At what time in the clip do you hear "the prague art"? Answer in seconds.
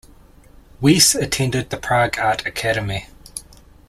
1.69-2.43